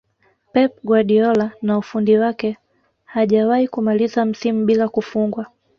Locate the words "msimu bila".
4.25-4.89